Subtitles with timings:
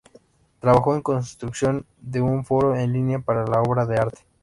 [0.59, 4.21] Trabajo y construcción de un foro en línea para la obra de arte.